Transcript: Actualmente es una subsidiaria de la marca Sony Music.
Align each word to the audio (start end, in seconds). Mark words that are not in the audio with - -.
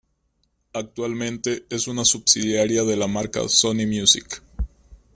Actualmente 0.73 1.67
es 1.69 1.87
una 1.87 2.05
subsidiaria 2.05 2.83
de 2.83 2.95
la 2.97 3.05
marca 3.05 3.47
Sony 3.47 3.85
Music. 3.85 4.41